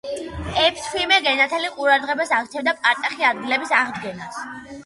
[0.61, 4.43] ეფთვიმე გენათელი ყურადღებას აქცევდა პარტახი ადგილების აღდგენას.